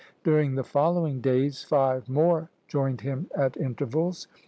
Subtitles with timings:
[0.23, 4.27] During the following days five more joined him at intervals.